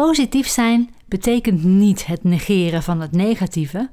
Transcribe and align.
Positief 0.00 0.46
zijn 0.46 0.90
betekent 1.08 1.64
niet 1.64 2.06
het 2.06 2.24
negeren 2.24 2.82
van 2.82 3.00
het 3.00 3.12
negatieve. 3.12 3.90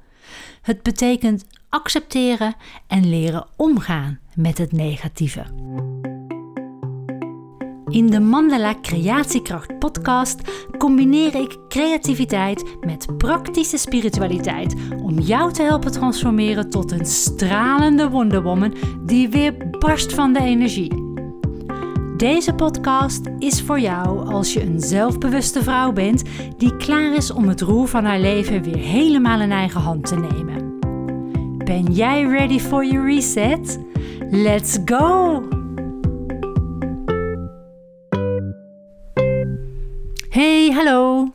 Het 0.61 0.83
betekent 0.83 1.45
accepteren 1.69 2.55
en 2.87 3.09
leren 3.09 3.47
omgaan 3.55 4.19
met 4.35 4.57
het 4.57 4.71
negatieve. 4.71 5.43
In 7.87 8.07
de 8.09 8.19
Mandala 8.19 8.75
Creatiekracht 8.81 9.79
podcast 9.79 10.41
combineer 10.77 11.35
ik 11.35 11.57
creativiteit 11.67 12.63
met 12.81 13.17
praktische 13.17 13.77
spiritualiteit 13.77 14.75
om 15.03 15.19
jou 15.19 15.53
te 15.53 15.61
helpen 15.61 15.91
transformeren 15.91 16.69
tot 16.69 16.91
een 16.91 17.05
stralende 17.05 18.09
wonderwoman 18.09 18.75
die 19.05 19.29
weer 19.29 19.69
barst 19.79 20.13
van 20.13 20.33
de 20.33 20.41
energie. 20.41 21.06
Deze 22.17 22.53
podcast 22.53 23.25
is 23.37 23.61
voor 23.61 23.79
jou 23.79 24.33
als 24.33 24.53
je 24.53 24.61
een 24.61 24.79
zelfbewuste 24.79 25.63
vrouw 25.63 25.91
bent 25.91 26.23
die 26.57 26.77
klaar 26.77 27.13
is 27.13 27.31
om 27.31 27.47
het 27.47 27.61
roer 27.61 27.87
van 27.87 28.05
haar 28.05 28.19
leven 28.19 28.63
weer 28.63 28.77
helemaal 28.77 29.41
in 29.41 29.51
eigen 29.51 29.81
hand 29.81 30.05
te 30.05 30.15
nemen. 30.15 30.79
Ben 31.57 31.83
jij 31.83 32.23
ready 32.23 32.59
for 32.59 32.85
your 32.85 33.05
reset? 33.05 33.79
Let's 34.29 34.77
go! 34.85 35.43
Hey, 40.29 40.71
hallo. 40.71 41.27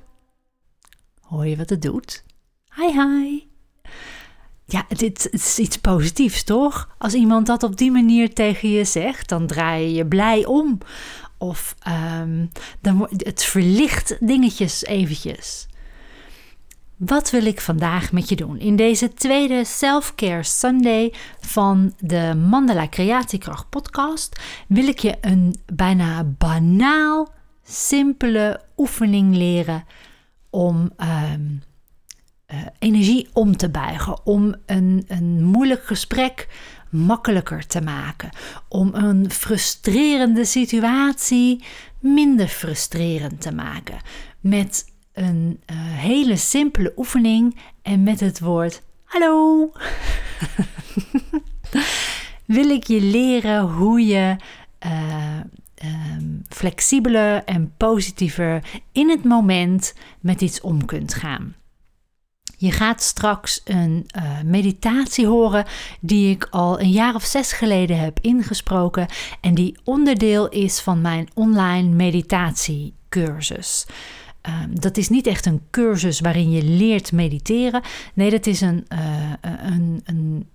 Hoor 1.20 1.46
je 1.46 1.56
wat 1.56 1.70
het 1.70 1.82
doet? 1.82 2.24
Hi, 2.76 3.00
hi. 3.00 3.51
Ja, 4.64 4.84
dit 4.88 5.28
is 5.30 5.58
iets 5.58 5.76
positiefs, 5.76 6.44
toch? 6.44 6.88
Als 6.98 7.14
iemand 7.14 7.46
dat 7.46 7.62
op 7.62 7.76
die 7.76 7.90
manier 7.90 8.34
tegen 8.34 8.70
je 8.70 8.84
zegt, 8.84 9.28
dan 9.28 9.46
draai 9.46 9.84
je 9.84 9.92
je 9.92 10.06
blij 10.06 10.44
om. 10.44 10.78
Of 11.38 11.74
um, 12.20 12.50
dan, 12.80 13.08
het 13.16 13.44
verlicht 13.44 14.16
dingetjes 14.20 14.84
eventjes. 14.84 15.66
Wat 16.96 17.30
wil 17.30 17.46
ik 17.46 17.60
vandaag 17.60 18.12
met 18.12 18.28
je 18.28 18.36
doen? 18.36 18.58
In 18.58 18.76
deze 18.76 19.14
tweede 19.14 19.64
Self-Care 19.64 20.42
Sunday 20.42 21.12
van 21.40 21.94
de 21.98 22.34
Mandala 22.48 22.88
Creatiekracht 22.88 23.68
podcast 23.68 24.40
wil 24.68 24.88
ik 24.88 24.98
je 24.98 25.16
een 25.20 25.54
bijna 25.72 26.24
banaal, 26.24 27.32
simpele 27.64 28.60
oefening 28.76 29.36
leren 29.36 29.84
om 30.50 30.92
uh, 30.98 31.32
energie 32.78 33.28
om 33.32 33.56
te 33.56 33.68
buigen, 33.68 34.26
om 34.26 34.54
een, 34.66 35.04
een 35.08 35.44
moeilijk 35.44 35.84
gesprek 35.84 36.48
makkelijker 36.90 37.66
te 37.66 37.80
maken, 37.80 38.30
om 38.68 38.94
een 38.94 39.30
frustrerende 39.30 40.44
situatie 40.44 41.64
minder 42.00 42.48
frustrerend 42.48 43.40
te 43.40 43.52
maken. 43.52 43.96
Met 44.40 44.84
een 45.12 45.60
uh, 45.66 45.76
hele 45.78 46.36
simpele 46.36 46.92
oefening 46.96 47.58
en 47.82 48.02
met 48.02 48.20
het 48.20 48.40
woord 48.40 48.82
hallo. 49.04 49.72
Wil 52.44 52.70
ik 52.70 52.86
je 52.86 53.00
leren 53.00 53.60
hoe 53.60 54.06
je 54.06 54.36
uh, 54.86 55.40
um, 56.14 56.42
flexibeler 56.48 57.44
en 57.44 57.74
positiever 57.76 58.82
in 58.92 59.10
het 59.10 59.24
moment 59.24 59.94
met 60.20 60.40
iets 60.40 60.60
om 60.60 60.84
kunt 60.84 61.14
gaan. 61.14 61.54
Je 62.62 62.72
gaat 62.72 63.02
straks 63.02 63.60
een 63.64 64.06
uh, 64.16 64.40
meditatie 64.44 65.26
horen 65.26 65.64
die 66.00 66.30
ik 66.30 66.46
al 66.50 66.80
een 66.80 66.90
jaar 66.90 67.14
of 67.14 67.24
zes 67.24 67.52
geleden 67.52 67.98
heb 67.98 68.18
ingesproken 68.20 69.06
en 69.40 69.54
die 69.54 69.78
onderdeel 69.84 70.48
is 70.48 70.80
van 70.80 71.00
mijn 71.00 71.28
online 71.34 71.88
meditatiecursus. 71.88 73.86
Um, 74.42 74.80
dat 74.80 74.96
is 74.96 75.08
niet 75.08 75.26
echt 75.26 75.46
een 75.46 75.62
cursus 75.70 76.20
waarin 76.20 76.50
je 76.50 76.62
leert 76.62 77.12
mediteren. 77.12 77.82
Nee, 78.14 78.30
dat 78.30 78.46
is 78.46 78.60
een, 78.60 78.86
uh, 78.92 79.32
een, 79.42 80.00
een 80.04 80.50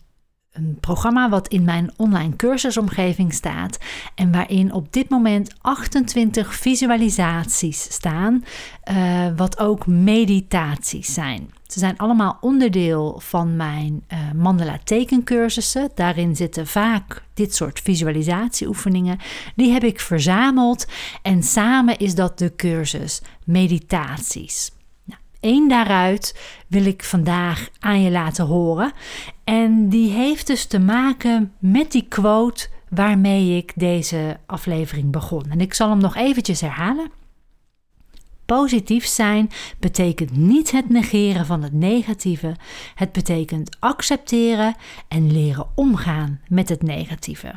een 0.51 0.77
programma 0.79 1.29
wat 1.29 1.47
in 1.47 1.63
mijn 1.63 1.91
online 1.97 2.35
cursusomgeving 2.35 3.33
staat 3.33 3.77
en 4.15 4.31
waarin 4.31 4.73
op 4.73 4.93
dit 4.93 5.09
moment 5.09 5.53
28 5.61 6.55
visualisaties 6.55 7.81
staan, 7.81 8.43
uh, 8.91 9.27
wat 9.35 9.59
ook 9.59 9.87
meditaties 9.87 11.13
zijn. 11.13 11.49
Ze 11.67 11.79
zijn 11.79 11.97
allemaal 11.97 12.37
onderdeel 12.41 13.19
van 13.23 13.55
mijn 13.55 14.03
uh, 14.13 14.31
mandala 14.35 14.79
tekencursussen. 14.83 15.89
Daarin 15.95 16.35
zitten 16.35 16.67
vaak 16.67 17.23
dit 17.33 17.55
soort 17.55 17.79
visualisatieoefeningen. 17.79 19.17
Die 19.55 19.71
heb 19.71 19.83
ik 19.83 19.99
verzameld 19.99 20.85
en 21.21 21.43
samen 21.43 21.97
is 21.97 22.15
dat 22.15 22.37
de 22.37 22.55
cursus 22.55 23.21
meditaties. 23.45 24.71
Eén 25.39 25.67
daaruit 25.67 26.39
wil 26.67 26.85
ik 26.85 27.03
vandaag 27.03 27.69
aan 27.79 28.01
je 28.01 28.11
laten 28.11 28.45
horen. 28.45 28.91
En 29.43 29.89
die 29.89 30.11
heeft 30.11 30.47
dus 30.47 30.65
te 30.65 30.79
maken 30.79 31.53
met 31.59 31.91
die 31.91 32.05
quote 32.07 32.67
waarmee 32.89 33.57
ik 33.57 33.71
deze 33.75 34.37
aflevering 34.45 35.11
begon. 35.11 35.43
En 35.49 35.61
ik 35.61 35.73
zal 35.73 35.89
hem 35.89 35.99
nog 35.99 36.15
eventjes 36.15 36.61
herhalen. 36.61 37.11
Positief 38.47 39.05
zijn 39.05 39.49
betekent 39.79 40.37
niet 40.37 40.71
het 40.71 40.89
negeren 40.89 41.45
van 41.45 41.63
het 41.63 41.73
negatieve. 41.73 42.55
Het 42.95 43.11
betekent 43.11 43.77
accepteren 43.79 44.75
en 45.07 45.31
leren 45.31 45.67
omgaan 45.75 46.41
met 46.47 46.69
het 46.69 46.83
negatieve. 46.83 47.53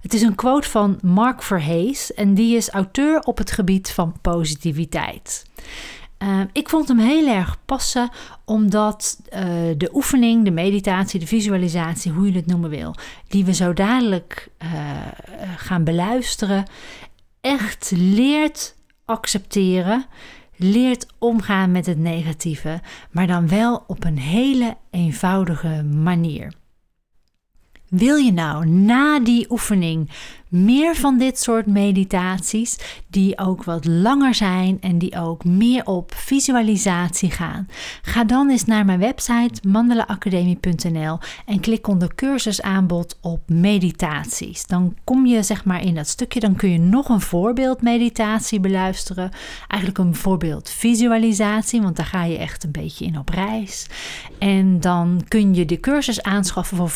Het 0.00 0.14
is 0.14 0.22
een 0.22 0.34
quote 0.34 0.68
van 0.68 0.98
Mark 1.02 1.42
Verhees 1.42 2.14
en 2.14 2.34
die 2.34 2.56
is 2.56 2.68
auteur 2.68 3.20
op 3.20 3.38
het 3.38 3.50
gebied 3.50 3.90
van 3.90 4.16
positiviteit. 4.20 5.44
Uh, 6.18 6.40
ik 6.52 6.68
vond 6.68 6.88
hem 6.88 6.98
heel 6.98 7.28
erg 7.28 7.58
passen, 7.64 8.10
omdat 8.44 9.20
uh, 9.24 9.40
de 9.76 9.90
oefening, 9.92 10.44
de 10.44 10.50
meditatie, 10.50 11.20
de 11.20 11.26
visualisatie, 11.26 12.12
hoe 12.12 12.26
je 12.26 12.36
het 12.36 12.46
noemen 12.46 12.70
wil, 12.70 12.94
die 13.28 13.44
we 13.44 13.54
zo 13.54 13.72
dadelijk 13.72 14.48
uh, 14.62 14.70
gaan 15.56 15.84
beluisteren, 15.84 16.64
echt 17.40 17.92
leert 17.94 18.74
accepteren, 19.12 20.06
leert 20.56 21.06
omgaan 21.18 21.72
met 21.72 21.86
het 21.86 21.98
negatieve, 21.98 22.80
maar 23.10 23.26
dan 23.26 23.48
wel 23.48 23.84
op 23.86 24.04
een 24.04 24.18
hele 24.18 24.76
eenvoudige 24.90 25.82
manier. 25.82 26.52
Wil 27.88 28.16
je 28.16 28.32
nou 28.32 28.66
na 28.66 29.20
die 29.20 29.50
oefening 29.50 30.10
meer 30.52 30.94
van 30.94 31.18
dit 31.18 31.38
soort 31.38 31.66
meditaties, 31.66 32.78
die 33.08 33.38
ook 33.38 33.64
wat 33.64 33.84
langer 33.84 34.34
zijn 34.34 34.80
en 34.80 34.98
die 34.98 35.18
ook 35.18 35.44
meer 35.44 35.84
op 35.84 36.12
visualisatie 36.14 37.30
gaan? 37.30 37.68
Ga 38.02 38.24
dan 38.24 38.50
eens 38.50 38.64
naar 38.64 38.84
mijn 38.84 38.98
website 38.98 39.68
mandelaacademie.nl 39.68 41.18
en 41.46 41.60
klik 41.60 41.88
onder 41.88 42.14
cursusaanbod 42.14 43.18
op 43.20 43.40
meditaties. 43.46 44.66
Dan 44.66 44.96
kom 45.04 45.26
je 45.26 45.42
zeg 45.42 45.64
maar 45.64 45.84
in 45.84 45.94
dat 45.94 46.08
stukje, 46.08 46.40
dan 46.40 46.56
kun 46.56 46.70
je 46.70 46.78
nog 46.78 47.08
een 47.08 47.20
voorbeeld 47.20 47.82
meditatie 47.82 48.60
beluisteren. 48.60 49.30
Eigenlijk 49.68 49.98
een 49.98 50.14
voorbeeld 50.14 50.70
visualisatie, 50.70 51.82
want 51.82 51.96
daar 51.96 52.06
ga 52.06 52.24
je 52.24 52.38
echt 52.38 52.64
een 52.64 52.70
beetje 52.70 53.04
in 53.04 53.18
op 53.18 53.28
reis. 53.28 53.86
En 54.38 54.80
dan 54.80 55.22
kun 55.28 55.54
je 55.54 55.64
de 55.64 55.80
cursus 55.80 56.22
aanschaffen 56.22 56.76
voor 56.76 56.90
34,95 56.90 56.94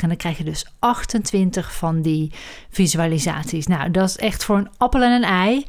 en 0.00 0.08
dan 0.08 0.16
krijg 0.16 0.38
je 0.38 0.44
dus 0.44 0.66
28 0.78 1.74
van 1.74 2.02
die 2.02 2.15
visualisaties. 2.70 3.66
Nou, 3.66 3.90
dat 3.90 4.08
is 4.08 4.16
echt 4.16 4.44
voor 4.44 4.56
een 4.56 4.70
appel 4.76 5.02
en 5.02 5.12
een 5.12 5.30
ei. 5.30 5.64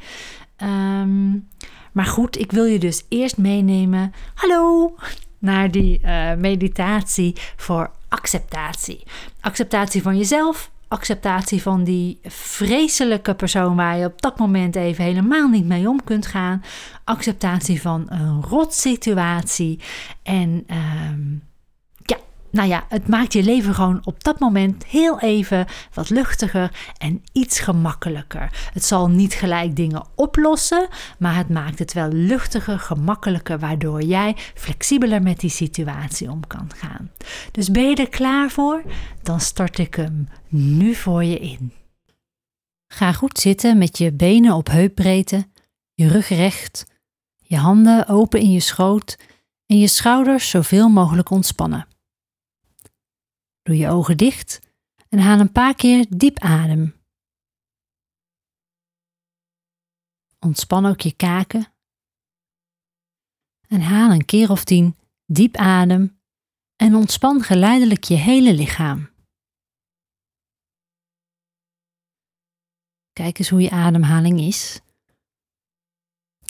Um, 0.62 1.48
maar 1.92 2.06
goed, 2.06 2.38
ik 2.38 2.52
wil 2.52 2.64
je 2.64 2.78
dus 2.78 3.04
eerst 3.08 3.36
meenemen. 3.36 4.12
Hallo! 4.34 4.94
Naar 5.38 5.70
die 5.70 6.00
uh, 6.04 6.34
meditatie 6.34 7.34
voor 7.56 7.90
acceptatie. 8.08 9.02
Acceptatie 9.40 10.02
van 10.02 10.16
jezelf, 10.16 10.70
acceptatie 10.88 11.62
van 11.62 11.84
die 11.84 12.18
vreselijke 12.22 13.34
persoon 13.34 13.76
waar 13.76 13.98
je 13.98 14.04
op 14.04 14.22
dat 14.22 14.38
moment 14.38 14.76
even 14.76 15.04
helemaal 15.04 15.48
niet 15.48 15.64
mee 15.66 15.88
om 15.88 16.04
kunt 16.04 16.26
gaan. 16.26 16.62
Acceptatie 17.04 17.80
van 17.80 18.06
een 18.08 18.42
rot 18.42 18.74
situatie. 18.74 19.80
En 20.22 20.66
um, 21.10 21.42
nou 22.50 22.68
ja, 22.68 22.84
het 22.88 23.08
maakt 23.08 23.32
je 23.32 23.42
leven 23.42 23.74
gewoon 23.74 24.00
op 24.04 24.24
dat 24.24 24.38
moment 24.38 24.86
heel 24.86 25.20
even 25.20 25.66
wat 25.94 26.10
luchtiger 26.10 26.92
en 26.98 27.22
iets 27.32 27.60
gemakkelijker. 27.60 28.68
Het 28.72 28.84
zal 28.84 29.08
niet 29.08 29.34
gelijk 29.34 29.76
dingen 29.76 30.06
oplossen, 30.14 30.88
maar 31.18 31.36
het 31.36 31.48
maakt 31.48 31.78
het 31.78 31.92
wel 31.92 32.08
luchtiger, 32.08 32.78
gemakkelijker, 32.78 33.58
waardoor 33.58 34.02
jij 34.02 34.36
flexibeler 34.54 35.22
met 35.22 35.40
die 35.40 35.50
situatie 35.50 36.30
om 36.30 36.46
kan 36.46 36.70
gaan. 36.76 37.10
Dus 37.52 37.70
ben 37.70 37.88
je 37.88 37.96
er 37.96 38.08
klaar 38.08 38.50
voor? 38.50 38.82
Dan 39.22 39.40
start 39.40 39.78
ik 39.78 39.94
hem 39.94 40.28
nu 40.48 40.94
voor 40.94 41.24
je 41.24 41.38
in. 41.38 41.72
Ga 42.92 43.12
goed 43.12 43.38
zitten 43.38 43.78
met 43.78 43.98
je 43.98 44.12
benen 44.12 44.54
op 44.54 44.68
heupbreedte, 44.68 45.46
je 45.94 46.08
rug 46.08 46.28
recht, 46.28 46.86
je 47.36 47.56
handen 47.56 48.08
open 48.08 48.40
in 48.40 48.52
je 48.52 48.60
schoot 48.60 49.18
en 49.66 49.78
je 49.78 49.88
schouders 49.88 50.50
zoveel 50.50 50.88
mogelijk 50.88 51.30
ontspannen. 51.30 51.86
Doe 53.68 53.76
je 53.76 53.88
ogen 53.88 54.16
dicht 54.16 54.60
en 55.08 55.18
haal 55.18 55.40
een 55.40 55.52
paar 55.52 55.74
keer 55.74 56.06
diep 56.08 56.38
adem. 56.38 56.94
Ontspan 60.38 60.86
ook 60.86 61.00
je 61.00 61.16
kaken. 61.16 61.72
En 63.66 63.80
haal 63.80 64.10
een 64.10 64.24
keer 64.24 64.50
of 64.50 64.64
tien 64.64 64.96
diep 65.26 65.56
adem 65.56 66.20
en 66.76 66.94
ontspan 66.94 67.42
geleidelijk 67.42 68.04
je 68.04 68.14
hele 68.14 68.54
lichaam. 68.54 69.10
Kijk 73.12 73.38
eens 73.38 73.48
hoe 73.48 73.60
je 73.60 73.70
ademhaling 73.70 74.40
is. 74.40 74.80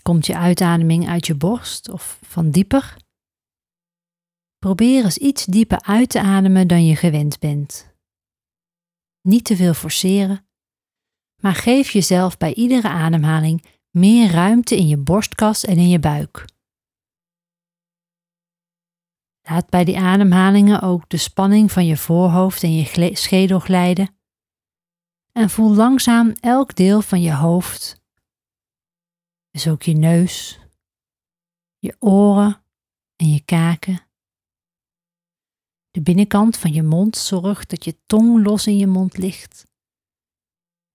Komt 0.02 0.26
je 0.26 0.36
uitademing 0.36 1.08
uit 1.08 1.26
je 1.26 1.34
borst 1.34 1.88
of 1.88 2.18
van 2.22 2.50
dieper? 2.50 3.07
Probeer 4.58 5.04
eens 5.04 5.18
iets 5.18 5.44
dieper 5.44 5.80
uit 5.80 6.10
te 6.10 6.20
ademen 6.20 6.68
dan 6.68 6.84
je 6.84 6.96
gewend 6.96 7.38
bent. 7.38 7.94
Niet 9.20 9.44
te 9.44 9.56
veel 9.56 9.74
forceren, 9.74 10.46
maar 11.42 11.54
geef 11.54 11.90
jezelf 11.90 12.36
bij 12.36 12.54
iedere 12.54 12.88
ademhaling 12.88 13.64
meer 13.90 14.30
ruimte 14.30 14.76
in 14.76 14.88
je 14.88 14.96
borstkas 14.96 15.64
en 15.64 15.76
in 15.76 15.88
je 15.88 15.98
buik. 15.98 16.44
Laat 19.42 19.70
bij 19.70 19.84
die 19.84 19.98
ademhalingen 19.98 20.82
ook 20.82 21.08
de 21.08 21.16
spanning 21.16 21.72
van 21.72 21.86
je 21.86 21.96
voorhoofd 21.96 22.62
en 22.62 22.74
je 22.74 23.10
schedel 23.14 23.58
glijden. 23.58 24.16
En 25.32 25.50
voel 25.50 25.74
langzaam 25.74 26.32
elk 26.40 26.74
deel 26.74 27.02
van 27.02 27.22
je 27.22 27.34
hoofd. 27.34 28.02
Dus 29.50 29.68
ook 29.68 29.82
je 29.82 29.94
neus, 29.94 30.58
je 31.78 31.96
oren 31.98 32.62
en 33.16 33.28
je 33.28 33.44
kaken. 33.44 34.07
De 35.98 36.04
binnenkant 36.04 36.56
van 36.56 36.72
je 36.72 36.82
mond 36.82 37.16
zorgt 37.16 37.70
dat 37.70 37.84
je 37.84 37.96
tong 38.06 38.44
los 38.44 38.66
in 38.66 38.76
je 38.76 38.86
mond 38.86 39.16
ligt. 39.16 39.66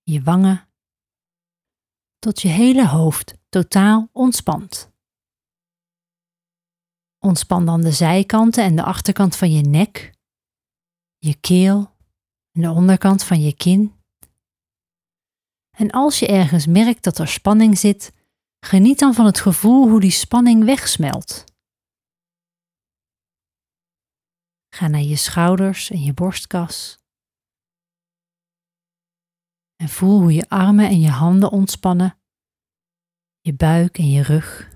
Je 0.04 0.22
wangen. 0.22 0.68
Tot 2.20 2.42
je 2.42 2.48
hele 2.48 2.88
hoofd 2.88 3.34
totaal 3.50 4.10
ontspant. 4.12 4.92
Ontspan 7.20 7.66
dan 7.66 7.82
de 7.82 7.92
zijkanten 7.92 8.64
en 8.64 8.76
de 8.76 8.84
achterkant 8.84 9.36
van 9.36 9.52
je 9.52 9.62
nek, 9.62 10.14
je 11.18 11.36
keel 11.36 11.96
en 12.52 12.62
de 12.62 12.70
onderkant 12.72 13.24
van 13.24 13.42
je 13.42 13.56
kin. 13.56 13.94
En 15.78 15.92
als 15.92 16.20
je 16.20 16.28
ergens 16.28 16.66
merkt 16.66 17.04
dat 17.04 17.18
er 17.18 17.28
spanning 17.28 17.78
zit, 17.78 18.14
geniet 18.66 19.00
dan 19.00 19.14
van 19.14 19.26
het 19.26 19.40
gevoel 19.40 19.90
hoe 19.90 20.00
die 20.00 20.12
spanning 20.12 20.64
wegsmelt. 20.64 21.53
Ga 24.74 24.88
naar 24.88 25.02
je 25.02 25.16
schouders 25.16 25.90
en 25.90 26.04
je 26.04 26.14
borstkas. 26.14 26.98
En 29.75 29.90
voel 29.90 30.20
hoe 30.20 30.34
je 30.34 30.50
armen 30.50 30.90
en 30.90 31.00
je 31.00 31.10
handen 31.10 31.52
ontspannen, 31.52 32.20
je 33.42 33.54
buik 33.54 33.98
en 33.98 34.10
je 34.10 34.24
rug. 34.24 34.72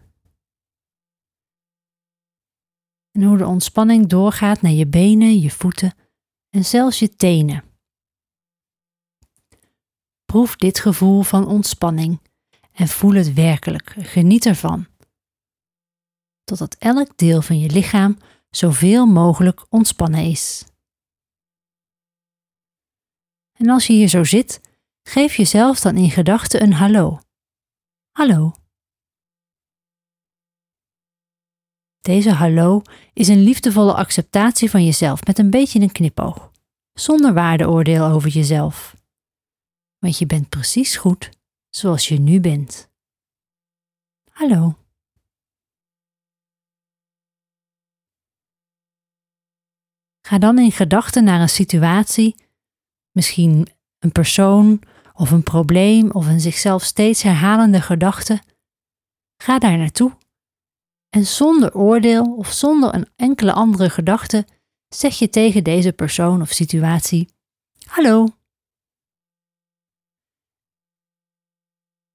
En 3.12 3.24
hoe 3.24 3.38
de 3.38 3.46
ontspanning 3.46 4.08
doorgaat 4.08 4.62
naar 4.62 4.72
je 4.72 4.88
benen, 4.88 5.40
je 5.40 5.52
voeten 5.52 5.94
en 6.50 6.66
zelfs 6.66 7.00
je 7.00 7.16
tenen. 7.16 7.64
Proef 10.26 10.56
dit 10.56 10.80
gevoel 10.80 11.22
van 11.22 11.48
ontspanning 11.48 12.22
en 12.72 12.88
voel 12.88 13.14
het 13.14 13.34
werkelijk. 13.34 13.90
Geniet 13.90 14.46
ervan. 14.46 14.88
Totdat 16.44 16.76
elk 16.76 17.18
deel 17.18 17.42
van 17.42 17.60
je 17.60 17.70
lichaam 17.70 18.18
zoveel 18.50 19.06
mogelijk 19.06 19.66
ontspannen 19.70 20.24
is. 20.24 20.66
En 23.54 23.70
als 23.70 23.88
je 23.88 23.94
hier 23.94 24.08
zo 24.08 24.24
zit, 24.24 24.62
geef 25.04 25.36
jezelf 25.36 25.80
dan 25.80 25.96
in 25.96 26.10
gedachten 26.10 26.62
een 26.62 26.74
hallo. 26.74 27.20
Hallo. 28.12 28.54
Deze 32.00 32.32
hallo 32.32 32.82
is 33.14 33.28
een 33.28 33.44
liefdevolle 33.44 33.94
acceptatie 33.94 34.70
van 34.70 34.86
jezelf 34.86 35.26
met 35.26 35.40
een 35.40 35.50
beetje 35.50 35.80
een 35.80 35.92
knipoog, 35.92 36.52
zonder 36.94 37.34
waardeoordeel 37.34 38.06
over 38.06 38.30
jezelf. 38.30 38.96
Want 40.00 40.18
je 40.18 40.26
bent 40.26 40.50
precies 40.50 40.96
goed 40.96 41.30
zoals 41.70 42.08
je 42.08 42.20
nu 42.20 42.40
bent. 42.40 42.90
Hallo. 44.32 44.87
Ga 50.28 50.38
dan 50.38 50.60
in 50.60 50.72
gedachten 50.72 51.24
naar 51.24 51.42
een 51.42 51.50
situatie, 51.50 52.36
misschien 53.12 53.68
een 54.00 54.12
persoon 54.12 54.82
of 55.14 55.32
een 55.32 55.44
probleem 55.44 56.12
of 56.12 56.28
een 56.28 56.40
zichzelf 56.40 56.84
steeds 56.84 57.22
herhalende 57.22 57.82
gedachte. 57.82 58.42
Ga 59.42 59.60
daar 59.60 59.78
naartoe 59.78 60.18
en 61.10 61.26
zonder 61.26 61.76
oordeel 61.76 62.36
of 62.36 62.52
zonder 62.52 62.96
een 62.96 63.08
enkele 63.16 63.54
andere 63.54 63.90
gedachte 63.90 64.46
zeg 64.88 65.20
je 65.20 65.30
tegen 65.30 65.64
deze 65.64 65.94
persoon 65.94 66.42
of 66.42 66.50
situatie: 66.52 67.28
Hallo. 67.86 68.28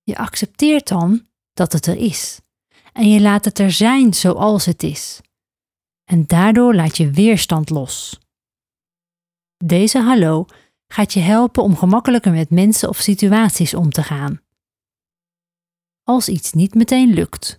Je 0.02 0.16
accepteert 0.16 0.88
dan 0.88 1.26
dat 1.52 1.72
het 1.72 1.86
er 1.86 1.96
is 1.96 2.40
en 2.92 3.08
je 3.08 3.20
laat 3.20 3.44
het 3.44 3.58
er 3.58 3.72
zijn 3.72 4.14
zoals 4.14 4.64
het 4.64 4.82
is 4.82 5.20
en 6.04 6.26
daardoor 6.26 6.74
laat 6.74 6.96
je 6.96 7.10
weerstand 7.10 7.70
los. 7.70 8.20
Deze 9.56 9.98
hallo 9.98 10.46
gaat 10.88 11.12
je 11.12 11.20
helpen 11.20 11.62
om 11.62 11.76
gemakkelijker 11.76 12.32
met 12.32 12.50
mensen 12.50 12.88
of 12.88 12.96
situaties 12.96 13.74
om 13.74 13.90
te 13.90 14.02
gaan. 14.02 14.40
Als 16.02 16.28
iets 16.28 16.52
niet 16.52 16.74
meteen 16.74 17.12
lukt, 17.12 17.58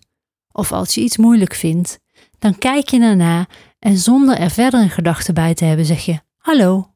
of 0.51 0.71
als 0.71 0.93
je 0.93 1.01
iets 1.01 1.17
moeilijk 1.17 1.53
vindt, 1.53 1.99
dan 2.39 2.57
kijk 2.57 2.89
je 2.89 2.99
erna 2.99 3.47
en 3.79 3.97
zonder 3.97 4.37
er 4.37 4.49
verder 4.49 4.81
een 4.81 4.89
gedachte 4.89 5.33
bij 5.33 5.53
te 5.53 5.65
hebben 5.65 5.85
zeg 5.85 6.05
je 6.05 6.21
hallo. 6.37 6.93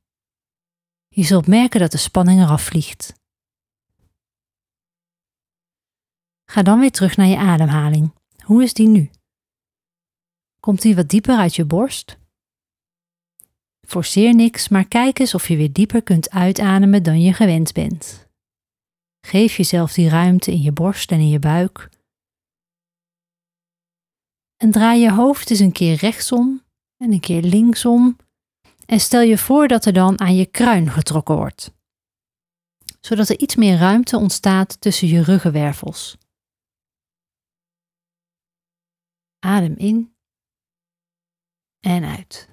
Je 1.08 1.24
zult 1.24 1.48
merken 1.48 1.80
dat 1.80 1.92
de 1.92 1.98
spanning 1.98 2.42
eraf 2.42 2.62
vliegt. 2.62 3.14
Ga 6.46 6.62
dan 6.64 6.80
weer 6.80 6.92
terug 6.92 7.18
naar 7.18 7.28
je 7.28 7.38
ademhaling. 7.38 8.14
Hoe 8.44 8.64
is 8.64 8.74
die 8.74 8.88
nu? 8.88 9.10
Komt 10.60 10.82
die 10.82 10.96
wat 10.96 11.10
dieper 11.10 11.38
uit 11.38 11.56
je 11.56 11.66
borst? 11.66 12.18
Forceer 13.88 14.36
niks, 14.36 14.68
maar 14.68 14.88
kijk 14.88 15.20
eens 15.20 15.34
of 15.34 15.48
je 15.48 15.56
weer 15.56 15.74
dieper 15.74 16.04
kunt 16.04 16.30
uitademen 16.30 17.04
dan 17.04 17.22
je 17.22 17.34
gewend 17.34 17.74
bent. 17.74 18.28
Geef 19.26 19.58
jezelf 19.58 19.94
die 19.94 20.10
ruimte 20.10 20.52
in 20.52 20.62
je 20.62 20.72
borst 20.72 21.12
en 21.12 21.20
in 21.20 21.30
je 21.30 21.40
buik. 21.40 21.90
En 24.58 24.72
draai 24.72 25.02
je 25.02 25.12
hoofd 25.12 25.50
eens 25.50 25.60
een 25.60 25.72
keer 25.72 25.96
rechtsom 25.96 26.64
en 26.98 27.12
een 27.12 27.20
keer 27.20 27.42
linksom. 27.42 28.18
En 28.86 29.00
stel 29.00 29.22
je 29.22 29.38
voor 29.38 29.68
dat 29.68 29.86
er 29.86 29.94
dan 29.94 30.20
aan 30.20 30.36
je 30.36 30.46
kruin 30.46 30.90
getrokken 30.90 31.36
wordt, 31.36 31.74
zodat 33.00 33.30
er 33.30 33.40
iets 33.40 33.56
meer 33.56 33.78
ruimte 33.78 34.18
ontstaat 34.18 34.82
tussen 34.82 35.08
je 35.08 35.24
ruggenwervels. 35.24 36.18
Adem 39.40 39.76
in 39.76 40.16
en 41.80 42.04
uit. 42.04 42.50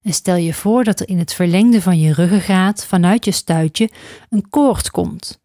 En 0.00 0.12
stel 0.12 0.36
je 0.36 0.54
voor 0.54 0.84
dat 0.84 1.00
er 1.00 1.08
in 1.08 1.18
het 1.18 1.32
verlengde 1.32 1.82
van 1.82 1.98
je 1.98 2.12
ruggengraat 2.12 2.86
vanuit 2.86 3.24
je 3.24 3.32
stuitje 3.32 3.90
een 4.28 4.48
koord 4.48 4.90
komt. 4.90 5.40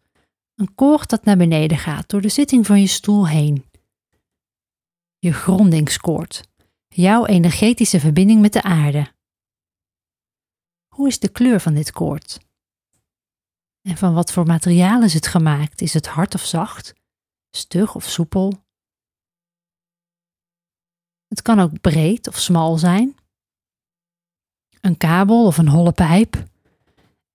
Een 0.54 0.74
koord 0.74 1.10
dat 1.10 1.24
naar 1.24 1.36
beneden 1.36 1.78
gaat 1.78 2.08
door 2.08 2.20
de 2.20 2.28
zitting 2.28 2.66
van 2.66 2.80
je 2.80 2.86
stoel 2.86 3.28
heen. 3.28 3.64
Je 5.18 5.32
grondingskoord, 5.32 6.48
jouw 6.88 7.26
energetische 7.26 8.00
verbinding 8.00 8.40
met 8.40 8.52
de 8.52 8.62
aarde. 8.62 9.12
Hoe 10.94 11.08
is 11.08 11.18
de 11.18 11.28
kleur 11.28 11.60
van 11.60 11.74
dit 11.74 11.92
koord? 11.92 12.40
En 13.82 13.96
van 13.96 14.14
wat 14.14 14.32
voor 14.32 14.46
materiaal 14.46 15.02
is 15.02 15.14
het 15.14 15.26
gemaakt? 15.26 15.80
Is 15.80 15.94
het 15.94 16.06
hard 16.06 16.34
of 16.34 16.44
zacht? 16.44 16.94
Stug 17.50 17.94
of 17.94 18.04
soepel? 18.04 18.63
Het 21.34 21.42
kan 21.42 21.60
ook 21.60 21.80
breed 21.80 22.28
of 22.28 22.38
smal 22.38 22.78
zijn. 22.78 23.16
Een 24.80 24.96
kabel 24.96 25.46
of 25.46 25.58
een 25.58 25.68
holle 25.68 25.92
pijp. 25.92 26.44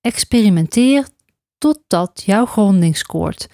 Experimenteer 0.02 1.08
totdat 1.58 2.24
jouw 2.26 2.46
grondingskoord 2.46 3.48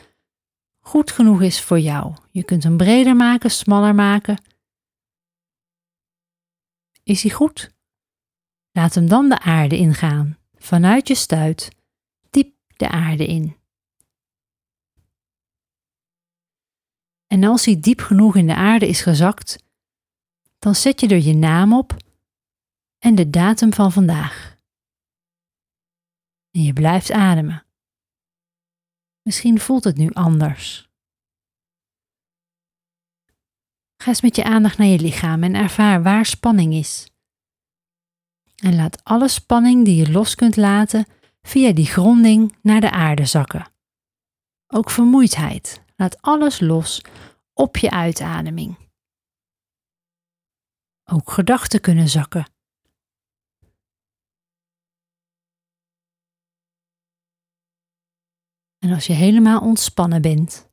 goed 0.85 1.11
genoeg 1.11 1.41
is 1.41 1.61
voor 1.61 1.79
jou. 1.79 2.15
Je 2.31 2.43
kunt 2.43 2.63
hem 2.63 2.77
breder 2.77 3.15
maken, 3.15 3.51
smaller 3.51 3.95
maken. 3.95 4.37
Is 7.03 7.21
hij 7.21 7.31
goed? 7.31 7.71
Laat 8.71 8.95
hem 8.95 9.07
dan 9.07 9.29
de 9.29 9.39
aarde 9.39 9.77
ingaan, 9.77 10.37
vanuit 10.53 11.07
je 11.07 11.15
stuit, 11.15 11.75
diep 12.29 12.55
de 12.75 12.89
aarde 12.89 13.25
in. 13.25 13.57
En 17.27 17.43
als 17.43 17.65
hij 17.65 17.79
diep 17.79 17.99
genoeg 17.99 18.35
in 18.35 18.47
de 18.47 18.55
aarde 18.55 18.87
is 18.87 19.01
gezakt, 19.01 19.64
dan 20.65 20.75
zet 20.75 20.99
je 20.99 21.07
er 21.07 21.21
je 21.21 21.33
naam 21.33 21.73
op 21.73 21.95
en 22.99 23.15
de 23.15 23.29
datum 23.29 23.73
van 23.73 23.91
vandaag. 23.91 24.57
En 26.51 26.61
je 26.61 26.73
blijft 26.73 27.11
ademen. 27.11 27.65
Misschien 29.21 29.59
voelt 29.59 29.83
het 29.83 29.97
nu 29.97 30.09
anders. 30.13 30.89
Ga 33.97 34.07
eens 34.07 34.21
met 34.21 34.35
je 34.35 34.43
aandacht 34.43 34.77
naar 34.77 34.87
je 34.87 34.99
lichaam 34.99 35.43
en 35.43 35.55
ervaar 35.55 36.03
waar 36.03 36.25
spanning 36.25 36.73
is. 36.73 37.11
En 38.55 38.75
laat 38.75 39.03
alle 39.03 39.27
spanning 39.27 39.85
die 39.85 39.95
je 39.95 40.11
los 40.11 40.35
kunt 40.35 40.55
laten 40.55 41.05
via 41.41 41.73
die 41.73 41.85
gronding 41.85 42.55
naar 42.61 42.81
de 42.81 42.91
aarde 42.91 43.25
zakken. 43.25 43.71
Ook 44.67 44.89
vermoeidheid. 44.89 45.83
Laat 45.95 46.21
alles 46.21 46.59
los 46.59 47.01
op 47.53 47.77
je 47.77 47.91
uitademing. 47.91 48.84
Ook 51.11 51.31
gedachten 51.31 51.81
kunnen 51.81 52.09
zakken. 52.09 52.53
En 58.77 58.91
als 58.93 59.07
je 59.07 59.13
helemaal 59.13 59.61
ontspannen 59.61 60.21
bent, 60.21 60.69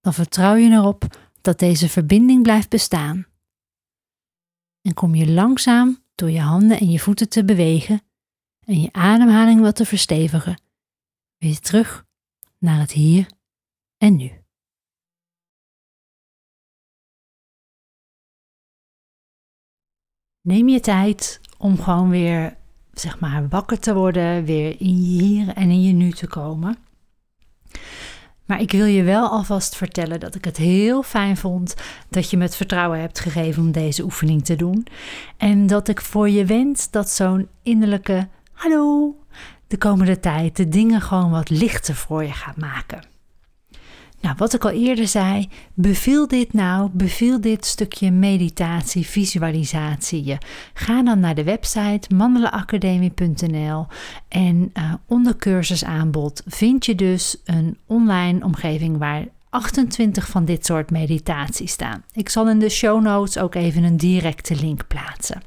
dan 0.00 0.14
vertrouw 0.14 0.54
je 0.54 0.70
erop 0.70 1.04
dat 1.40 1.58
deze 1.58 1.88
verbinding 1.88 2.42
blijft 2.42 2.68
bestaan. 2.68 3.26
En 4.80 4.94
kom 4.94 5.14
je 5.14 5.32
langzaam 5.32 6.04
door 6.14 6.30
je 6.30 6.40
handen 6.40 6.78
en 6.78 6.90
je 6.90 6.98
voeten 6.98 7.28
te 7.28 7.44
bewegen 7.44 8.02
en 8.60 8.80
je 8.80 8.92
ademhaling 8.92 9.60
wat 9.60 9.76
te 9.76 9.84
verstevigen, 9.84 10.62
weer 11.36 11.60
terug 11.60 12.06
naar 12.58 12.78
het 12.78 12.92
hier 12.92 13.30
en 13.96 14.16
nu. 14.16 14.41
Neem 20.42 20.68
je 20.68 20.80
tijd 20.80 21.40
om 21.58 21.80
gewoon 21.80 22.08
weer, 22.08 22.56
zeg 22.92 23.20
maar, 23.20 23.48
wakker 23.48 23.78
te 23.78 23.94
worden, 23.94 24.44
weer 24.44 24.80
in 24.80 25.02
je 25.02 25.22
hier 25.22 25.48
en 25.48 25.70
in 25.70 25.82
je 25.82 25.92
nu 25.92 26.10
te 26.10 26.26
komen. 26.26 26.76
Maar 28.44 28.60
ik 28.60 28.72
wil 28.72 28.84
je 28.84 29.02
wel 29.02 29.28
alvast 29.28 29.76
vertellen 29.76 30.20
dat 30.20 30.34
ik 30.34 30.44
het 30.44 30.56
heel 30.56 31.02
fijn 31.02 31.36
vond 31.36 31.74
dat 32.08 32.30
je 32.30 32.36
me 32.36 32.42
het 32.42 32.56
vertrouwen 32.56 33.00
hebt 33.00 33.20
gegeven 33.20 33.62
om 33.62 33.72
deze 33.72 34.02
oefening 34.02 34.44
te 34.44 34.56
doen. 34.56 34.86
En 35.36 35.66
dat 35.66 35.88
ik 35.88 36.00
voor 36.00 36.28
je 36.28 36.44
wens 36.44 36.90
dat 36.90 37.10
zo'n 37.10 37.48
innerlijke 37.62 38.28
hallo 38.52 39.16
de 39.66 39.78
komende 39.78 40.20
tijd 40.20 40.56
de 40.56 40.68
dingen 40.68 41.00
gewoon 41.00 41.30
wat 41.30 41.50
lichter 41.50 41.94
voor 41.94 42.24
je 42.24 42.32
gaat 42.32 42.56
maken. 42.56 43.11
Nou, 44.22 44.34
wat 44.38 44.54
ik 44.54 44.64
al 44.64 44.70
eerder 44.70 45.08
zei, 45.08 45.48
beviel 45.74 46.28
dit 46.28 46.52
nou, 46.52 46.90
beviel 46.92 47.40
dit 47.40 47.66
stukje 47.66 48.10
meditatie, 48.10 49.06
visualisatie 49.06 50.24
je. 50.24 50.38
Ga 50.74 51.02
dan 51.02 51.20
naar 51.20 51.34
de 51.34 51.44
website 51.44 52.14
mandelenacademie.nl 52.14 53.86
en 54.28 54.72
uh, 54.74 54.92
onder 55.06 55.36
cursusaanbod 55.36 56.42
vind 56.46 56.86
je 56.86 56.94
dus 56.94 57.36
een 57.44 57.78
online 57.86 58.44
omgeving 58.44 58.98
waar 58.98 59.26
28 59.50 60.28
van 60.28 60.44
dit 60.44 60.66
soort 60.66 60.90
meditaties 60.90 61.72
staan. 61.72 62.04
Ik 62.12 62.28
zal 62.28 62.48
in 62.48 62.58
de 62.58 62.68
show 62.68 63.02
notes 63.02 63.38
ook 63.38 63.54
even 63.54 63.82
een 63.82 63.96
directe 63.96 64.54
link 64.54 64.86
plaatsen. 64.86 65.42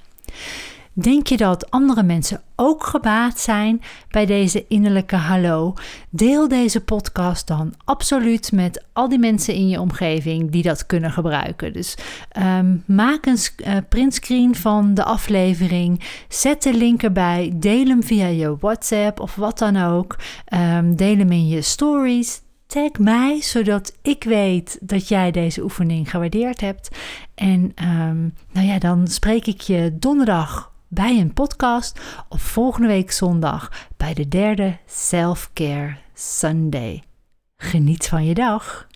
Denk 0.97 1.27
je 1.27 1.37
dat 1.37 1.71
andere 1.71 2.03
mensen 2.03 2.41
ook 2.55 2.83
gebaat 2.83 3.39
zijn 3.39 3.81
bij 4.09 4.25
deze 4.25 4.65
innerlijke 4.67 5.15
hallo? 5.15 5.73
Deel 6.09 6.47
deze 6.47 6.83
podcast 6.83 7.47
dan 7.47 7.73
absoluut 7.85 8.51
met 8.51 8.85
al 8.93 9.09
die 9.09 9.19
mensen 9.19 9.53
in 9.53 9.69
je 9.69 9.79
omgeving 9.79 10.51
die 10.51 10.63
dat 10.63 10.85
kunnen 10.85 11.11
gebruiken. 11.11 11.73
Dus 11.73 11.97
um, 12.37 12.83
maak 12.85 13.25
een 13.25 13.37
uh, 13.57 13.77
printscreen 13.89 14.55
van 14.55 14.93
de 14.93 15.03
aflevering, 15.03 16.03
zet 16.29 16.63
de 16.63 16.73
link 16.73 17.03
erbij, 17.03 17.51
deel 17.55 17.85
hem 17.85 18.03
via 18.03 18.27
je 18.27 18.57
WhatsApp 18.59 19.19
of 19.19 19.35
wat 19.35 19.57
dan 19.57 19.77
ook. 19.77 20.15
Um, 20.53 20.95
deel 20.95 21.17
hem 21.17 21.31
in 21.31 21.47
je 21.47 21.61
stories. 21.61 22.41
Tag 22.67 22.91
mij, 22.99 23.41
zodat 23.41 23.97
ik 24.01 24.23
weet 24.23 24.77
dat 24.81 25.07
jij 25.07 25.31
deze 25.31 25.63
oefening 25.63 26.09
gewaardeerd 26.09 26.61
hebt. 26.61 26.97
En 27.35 27.73
um, 27.83 28.33
nou 28.51 28.67
ja, 28.67 28.79
dan 28.79 29.07
spreek 29.07 29.45
ik 29.45 29.61
je 29.61 29.95
donderdag 29.99 30.73
bij 30.95 31.19
een 31.19 31.33
podcast 31.33 31.99
of 32.29 32.41
volgende 32.41 32.87
week 32.87 33.11
zondag 33.11 33.87
bij 33.97 34.13
de 34.13 34.27
derde 34.27 34.77
Self 34.85 35.49
Care 35.53 35.97
Sunday. 36.13 37.03
Geniet 37.57 38.07
van 38.07 38.25
je 38.25 38.33
dag. 38.33 38.87